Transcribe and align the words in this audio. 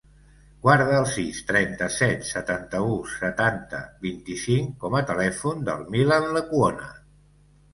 Guarda 0.61 0.93
el 1.01 1.03
sis, 1.15 1.41
trenta-set, 1.49 2.25
setanta-u, 2.31 2.95
setanta, 3.11 3.83
vint-i-cinc 4.07 4.73
com 4.87 4.99
a 5.01 5.05
telèfon 5.11 5.63
del 5.69 5.85
Milan 5.97 6.27
Lecuona. 6.39 6.91